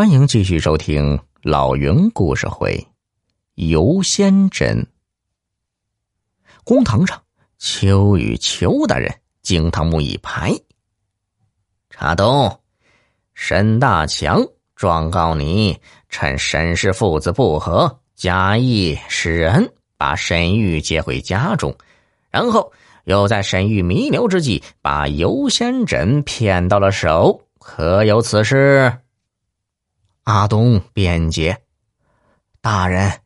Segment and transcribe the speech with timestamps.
[0.00, 2.72] 欢迎继续收听老云故事会，
[3.68, 4.82] 《游仙阵》。
[6.64, 7.22] 公堂上，
[7.58, 10.54] 邱与邱大人惊堂木一拍
[11.90, 12.60] ：“查东，
[13.34, 14.42] 沈大强
[14.74, 15.78] 状告你，
[16.08, 21.76] 趁沈氏父子不和，假意使人，把沈玉接回家中，
[22.30, 22.72] 然后
[23.04, 28.90] 又在沈玉弥留之际，把游仙枕骗到了手，可有此事？”
[30.30, 31.62] 阿东辩解
[32.62, 33.20] ：“大人，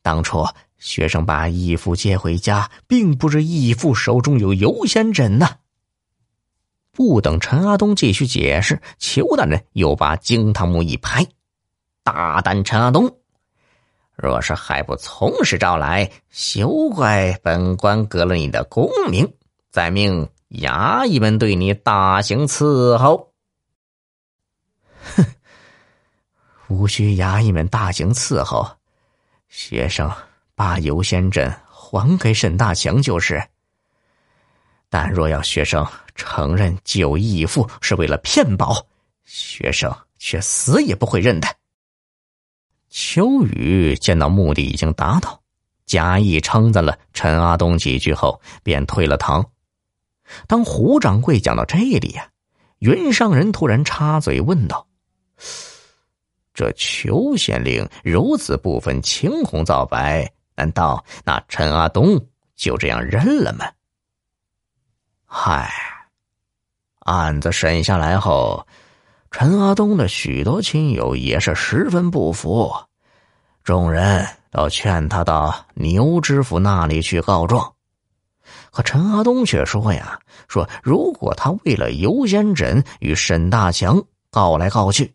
[0.00, 0.46] 当初
[0.78, 5.56] 学生把义父接回家，并不是义父手中有游仙枕呐。”
[6.92, 11.26] 不等陈阿东继续解释，邱大人又把惊堂木一拍
[12.02, 13.16] ：“大胆陈阿东！
[14.16, 19.32] 若是还不从实招来，休怪本官革了你的功名，
[19.70, 23.32] 再命衙役们对你大刑伺候。”
[25.16, 25.24] 哼！
[26.70, 28.64] 无需衙役们大刑伺候，
[29.48, 30.08] 学生
[30.54, 33.42] 把游仙阵还给沈大强就是。
[34.88, 38.86] 但若要学生承认救义父是为了骗保，
[39.24, 41.48] 学生却死也不会认的。
[42.88, 45.42] 秋雨见到目的已经达到，
[45.86, 49.44] 假意称赞了陈阿东几句后，便退了堂。
[50.46, 52.30] 当胡掌柜讲到这里呀，
[52.78, 54.86] 云上人突然插嘴问道。
[56.60, 62.20] 这裘县令如此不分青红皂白，难道那陈阿东
[62.54, 63.64] 就这样认了吗？
[65.24, 65.72] 嗨，
[66.98, 68.66] 案子审下来后，
[69.30, 72.70] 陈阿东的许多亲友也是十分不服，
[73.64, 77.72] 众人都劝他到牛知府那里去告状，
[78.70, 83.98] 可陈阿东却说呀：“说如果他为了游仙枕与沈大强
[84.30, 85.10] 告来告去。”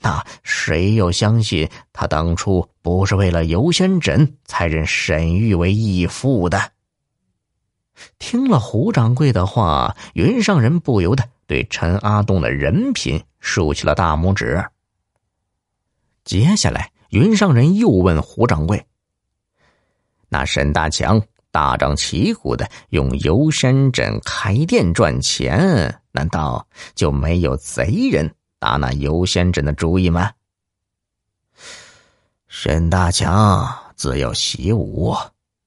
[0.00, 6.72] 那谁又相信他当初不是为了游仙枕才认沈玉为义父的？
[8.18, 14.62] 听了胡掌柜的话，云上人不由得对陈阿东的人品竖起了大拇指。
[16.22, 18.84] 接下来，云上人又问胡掌柜
[20.28, 21.20] ：“那沈大强
[21.50, 28.30] 大张旗鼓的用游仙枕开店赚钱，难道就没有贼人？”
[28.66, 30.32] 打那游仙阵的主意吗？
[32.48, 35.14] 沈大强自幼习武，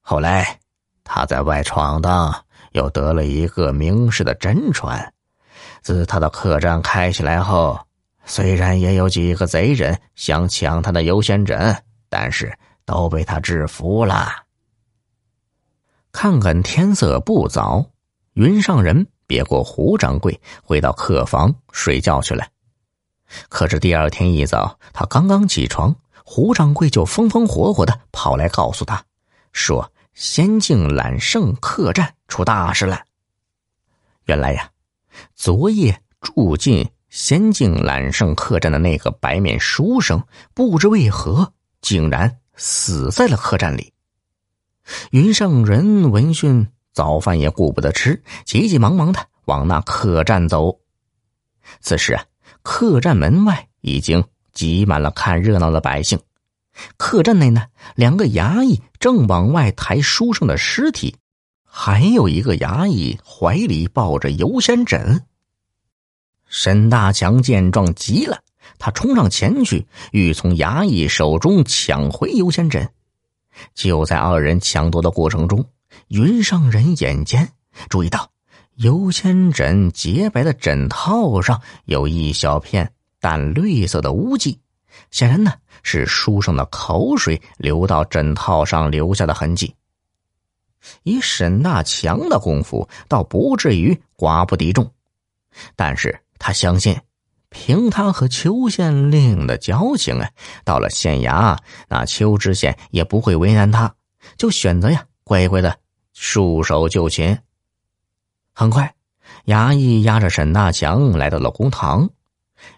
[0.00, 0.58] 后来
[1.04, 5.14] 他在外闯荡，又得了一个名士的真传。
[5.80, 7.78] 自他的客栈开起来后，
[8.24, 12.52] 虽然也有几个贼人想抢他的游仙枕，但是
[12.84, 14.28] 都被他制服了。
[16.10, 17.92] 看看天色不早，
[18.32, 22.44] 云上人别过胡掌柜，回到客房睡觉去了。
[23.48, 25.94] 可是第二天一早，他刚刚起床，
[26.24, 29.04] 胡掌柜就风风火火的跑来告诉他，
[29.52, 33.02] 说：“仙境揽胜客栈出大事了。”
[34.24, 34.70] 原来呀，
[35.34, 40.22] 昨夜住进仙境揽胜客栈的那个白面书生，
[40.54, 43.92] 不知为何竟然死在了客栈里。
[45.10, 50.78] 云上人闻讯，早饭也顾不得吃，急急忙忙的往那客栈走。
[51.80, 52.24] 此时啊。
[52.70, 56.20] 客栈门外已经挤满了看热闹的百姓，
[56.98, 57.64] 客栈内呢，
[57.94, 61.16] 两个衙役正往外抬书生的尸体，
[61.64, 65.24] 还有一个衙役怀里抱着游仙枕。
[66.46, 68.42] 沈大强见状急了，
[68.78, 72.86] 他冲上前去，欲从衙役手中抢回游仙枕。
[73.74, 75.64] 就在二人抢夺的过程中，
[76.08, 77.50] 云上人眼尖，
[77.88, 78.30] 注意到。
[78.78, 84.56] 游仙枕洁白的枕套上有一小片淡绿色的污迹，
[85.10, 85.52] 显然呢
[85.82, 89.74] 是书生的口水流到枕套上留下的痕迹。
[91.02, 94.88] 以沈大强的功夫，倒不至于寡不敌众，
[95.74, 96.96] 但是他相信，
[97.50, 100.30] 凭他和邱县令的交情啊，
[100.64, 101.58] 到了县衙，
[101.88, 103.92] 那邱知县也不会为难他，
[104.36, 105.76] 就选择呀乖乖的
[106.12, 107.36] 束手就擒。
[108.58, 108.92] 很快，
[109.44, 112.10] 衙役押着沈大强来到了公堂，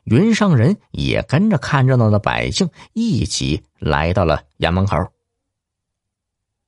[0.05, 4.99] 云上人也跟着看热闹的百姓一起来到了衙门口。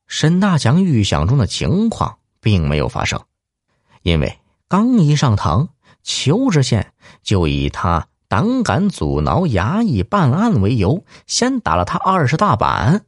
[0.07, 3.21] 沈大强预想中的情况并没有发生，
[4.01, 5.69] 因为刚一上堂，
[6.03, 13.05] 邱知县就以他胆敢阻挠衙役办案为由，先打了他二十大板。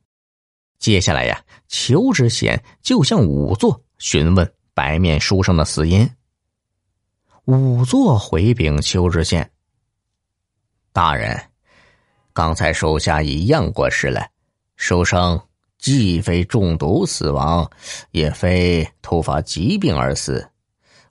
[0.78, 4.52] 接下来呀，邱知县就向仵作询问。
[4.74, 6.08] 白面书生的死因。
[7.46, 9.50] 仵作回禀邱知县
[10.92, 11.38] ：“大人，
[12.32, 14.26] 刚才手下一样过世了，
[14.76, 15.40] 书生
[15.78, 17.70] 既非中毒死亡，
[18.10, 20.50] 也非突发疾病而死，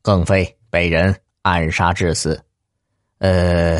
[0.01, 2.43] 更非被人暗杀致死。
[3.19, 3.79] 呃，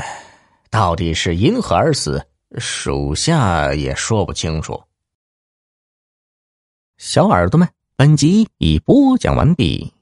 [0.69, 2.24] 到底是因何而死，
[2.59, 4.81] 属下也说不清楚。
[6.97, 9.94] 小耳朵们，本集已播讲完毕，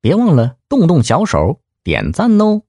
[0.00, 2.62] 别忘了动动小手点赞哦。